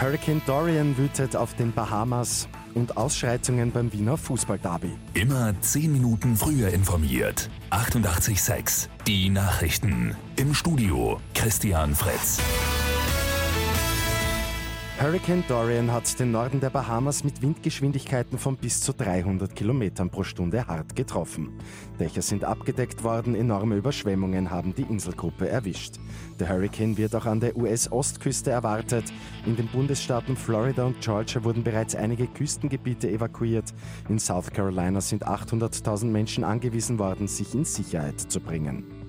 Hurricane 0.00 0.40
Dorian 0.46 0.96
wütet 0.96 1.36
auf 1.36 1.54
den 1.56 1.72
Bahamas 1.72 2.48
und 2.74 2.96
Ausschreitungen 2.96 3.70
beim 3.70 3.92
Wiener 3.92 4.16
Fußballderby. 4.16 4.92
Immer 5.12 5.52
10 5.60 5.92
Minuten 5.92 6.36
früher 6.36 6.70
informiert. 6.70 7.50
88.6 7.70 8.88
Die 9.06 9.28
Nachrichten. 9.28 10.16
Im 10.36 10.54
Studio 10.54 11.20
Christian 11.34 11.94
Fritz. 11.94 12.38
Hurricane 15.00 15.42
Dorian 15.48 15.90
hat 15.90 16.20
den 16.20 16.30
Norden 16.30 16.60
der 16.60 16.68
Bahamas 16.68 17.24
mit 17.24 17.40
Windgeschwindigkeiten 17.40 18.36
von 18.36 18.58
bis 18.58 18.82
zu 18.82 18.92
300 18.92 19.56
Kilometern 19.56 20.10
pro 20.10 20.24
Stunde 20.24 20.66
hart 20.66 20.94
getroffen. 20.94 21.58
Dächer 21.98 22.20
sind 22.20 22.44
abgedeckt 22.44 23.02
worden, 23.02 23.34
enorme 23.34 23.76
Überschwemmungen 23.76 24.50
haben 24.50 24.74
die 24.74 24.82
Inselgruppe 24.82 25.48
erwischt. 25.48 25.94
Der 26.38 26.50
Hurricane 26.50 26.98
wird 26.98 27.14
auch 27.14 27.24
an 27.24 27.40
der 27.40 27.56
US-Ostküste 27.56 28.50
erwartet. 28.50 29.04
In 29.46 29.56
den 29.56 29.68
Bundesstaaten 29.68 30.36
Florida 30.36 30.84
und 30.84 31.00
Georgia 31.00 31.42
wurden 31.44 31.64
bereits 31.64 31.94
einige 31.94 32.26
Küstengebiete 32.26 33.08
evakuiert. 33.10 33.72
In 34.10 34.18
South 34.18 34.50
Carolina 34.52 35.00
sind 35.00 35.26
800.000 35.26 36.04
Menschen 36.08 36.44
angewiesen 36.44 36.98
worden, 36.98 37.26
sich 37.26 37.54
in 37.54 37.64
Sicherheit 37.64 38.20
zu 38.20 38.38
bringen. 38.38 38.99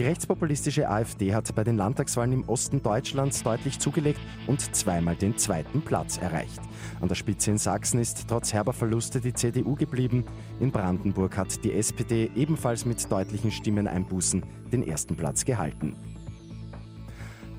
Die 0.00 0.06
rechtspopulistische 0.06 0.88
AfD 0.88 1.34
hat 1.34 1.54
bei 1.54 1.62
den 1.62 1.76
Landtagswahlen 1.76 2.32
im 2.32 2.48
Osten 2.48 2.82
Deutschlands 2.82 3.42
deutlich 3.42 3.78
zugelegt 3.78 4.18
und 4.46 4.74
zweimal 4.74 5.14
den 5.14 5.36
zweiten 5.36 5.82
Platz 5.82 6.16
erreicht. 6.16 6.58
An 7.02 7.08
der 7.08 7.16
Spitze 7.16 7.50
in 7.50 7.58
Sachsen 7.58 8.00
ist 8.00 8.24
trotz 8.26 8.54
herber 8.54 8.72
Verluste 8.72 9.20
die 9.20 9.34
CDU 9.34 9.74
geblieben. 9.74 10.24
In 10.58 10.70
Brandenburg 10.70 11.36
hat 11.36 11.62
die 11.64 11.74
SPD 11.74 12.30
ebenfalls 12.34 12.86
mit 12.86 13.12
deutlichen 13.12 13.50
Stimmeneinbußen 13.50 14.42
den 14.72 14.88
ersten 14.88 15.16
Platz 15.16 15.44
gehalten. 15.44 15.94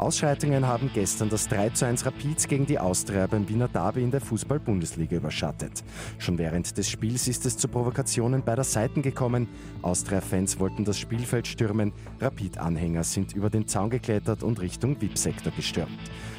Ausschreitungen 0.02 0.66
haben 0.66 0.90
gestern 0.92 1.30
das 1.30 1.48
3 1.48 1.70
zu 1.70 1.86
1 1.86 2.08
Rapid 2.08 2.50
gegen 2.50 2.66
die 2.66 2.80
Austria 2.80 3.28
beim 3.28 3.48
Wiener 3.48 3.68
Derby 3.68 4.02
in 4.02 4.10
der 4.10 4.20
Fußball-Bundesliga 4.20 5.18
überschattet. 5.18 5.84
Schon 6.18 6.40
während 6.40 6.76
des 6.76 6.90
Spiels 6.90 7.28
ist 7.28 7.46
es 7.46 7.56
zu 7.56 7.68
Provokationen 7.68 8.44
beider 8.44 8.64
Seiten 8.64 9.04
gekommen. 9.04 9.48
Austria-Fans 9.84 10.60
wollten 10.60 10.86
das 10.86 10.98
Spielfeld 10.98 11.46
stürmen, 11.46 11.94
Rapid-Anhänger 12.20 13.04
sind 13.04 13.36
über 13.36 13.52
den 13.52 13.68
Zaun 13.68 13.92
geklettert 13.92 14.42
und 14.42 14.60
Richtung 14.60 15.00
VIP-Sektor 15.00 15.54
gestürmt. 15.56 15.92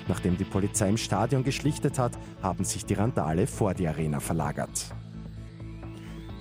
Nachdem 0.09 0.37
die 0.37 0.45
Polizei 0.45 0.89
im 0.89 0.97
Stadion 0.97 1.45
geschlichtet 1.45 2.01
hat, 2.01 2.19
haben 2.43 2.65
sich 2.65 2.85
die 2.85 2.95
Randale 2.95 3.47
vor 3.47 3.75
die 3.75 3.87
Arena 3.87 4.19
verlagert. 4.19 4.93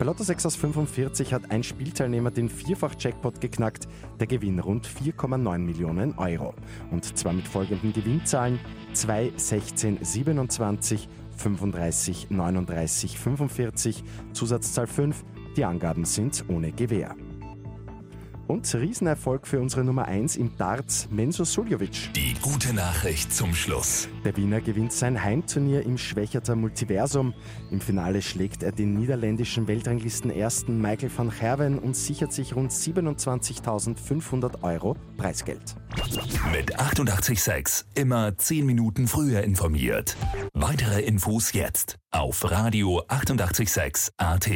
Bei 0.02 0.08
Lotto 0.08 0.24
6 0.24 0.48
aus 0.48 0.56
45 0.56 1.32
hat 1.32 1.52
ein 1.52 1.62
Spielteilnehmer 1.62 2.32
den 2.32 2.50
Vierfach-Jackpot 2.50 3.40
geknackt, 3.40 3.88
der 4.20 4.26
Gewinn 4.26 4.58
rund 4.58 4.88
4,9 4.88 5.60
Millionen 5.60 6.18
Euro. 6.18 6.56
Und 6.90 7.16
zwar 7.16 7.34
mit 7.34 7.48
folgenden 7.48 7.94
Gewinnzahlen 7.94 8.60
2, 8.94 9.34
16, 9.36 10.00
27, 10.02 11.08
35, 11.38 12.32
39, 12.32 13.20
45, 13.20 14.04
Zusatzzahl 14.34 14.88
5. 14.88 15.24
Die 15.56 15.66
Angaben 15.66 16.06
sind 16.06 16.46
ohne 16.48 16.72
Gewähr. 16.72 17.16
Und 18.52 18.76
Riesenerfolg 18.76 19.48
für 19.48 19.62
unsere 19.62 19.86
Nummer 19.86 20.10
1 20.10 20.36
im 20.36 20.58
Darts, 20.58 21.08
Menzo 21.10 21.46
Suljovic. 21.46 22.12
Die 22.14 22.34
gute 22.42 22.74
Nachricht 22.74 23.34
zum 23.34 23.56
Schluss. 23.56 24.10
Der 24.26 24.36
Wiener 24.36 24.60
gewinnt 24.60 24.92
sein 24.92 25.24
Heimturnier 25.24 25.84
im 25.84 25.98
Schwächerter 25.98 26.58
Multiversum. 26.58 27.34
Im 27.72 27.80
Finale 27.80 28.22
schlägt 28.22 28.62
er 28.62 28.74
den 28.74 28.96
niederländischen 28.96 29.70
Weltranglisten-Ersten 29.70 30.82
Michael 30.82 31.10
van 31.16 31.30
Gerwen 31.30 31.80
und 31.80 31.96
sichert 31.96 32.34
sich 32.34 32.54
rund 32.54 32.74
27.500 32.74 34.64
Euro 34.64 34.98
Preisgeld. 35.16 35.78
Mit 36.52 36.78
886 36.78 37.86
immer 37.96 38.38
10 38.38 38.66
Minuten 38.66 39.08
früher 39.08 39.44
informiert. 39.44 40.18
Weitere 40.54 41.00
Infos 41.04 41.54
jetzt 41.54 41.96
auf 42.12 42.52
Radio 42.52 43.02
886 43.08 44.12
AT. 44.18 44.50